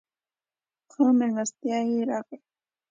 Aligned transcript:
ښه 0.91 1.03
مېلمستیا 1.19 1.77
راکړه. 2.09 2.37